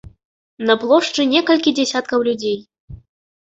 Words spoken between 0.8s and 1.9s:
плошчы некалькі